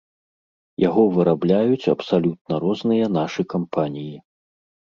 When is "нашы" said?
3.19-3.41